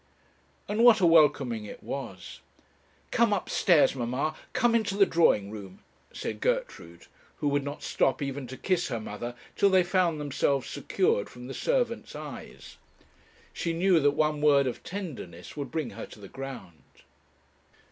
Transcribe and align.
And 0.67 0.83
what 0.83 0.99
a 0.99 1.05
welcoming 1.05 1.65
it 1.65 1.83
was! 1.83 2.39
'Come 3.11 3.31
upstairs, 3.31 3.93
mamma, 3.93 4.35
come 4.51 4.73
into 4.73 4.97
the 4.97 5.05
drawing 5.05 5.51
room,' 5.51 5.83
said 6.11 6.41
Gertrude, 6.41 7.05
who 7.37 7.47
would 7.49 7.63
not 7.63 7.83
stop 7.83 8.19
even 8.19 8.47
to 8.47 8.57
kiss 8.57 8.87
her 8.87 8.99
mother 8.99 9.35
till 9.55 9.69
they 9.69 9.83
found 9.83 10.19
themselves 10.19 10.67
secured 10.67 11.29
from 11.29 11.45
the 11.45 11.53
servants' 11.53 12.15
eyes. 12.15 12.77
She 13.53 13.73
knew 13.73 13.99
that 13.99 14.15
one 14.17 14.41
word 14.41 14.65
of 14.65 14.81
tenderness 14.81 15.55
would 15.55 15.69
bring 15.69 15.91
her 15.91 16.07
to 16.07 16.19
the 16.19 16.27
ground. 16.27 17.03